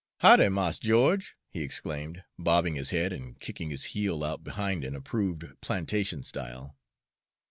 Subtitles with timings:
[0.23, 4.95] "Hoddy, Mars Geo'ge!" he exclaimed, bobbing his head and kicking his heel out behind in
[4.95, 6.75] approved plantation style.